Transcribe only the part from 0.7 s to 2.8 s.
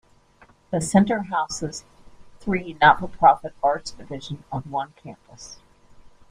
The center houses three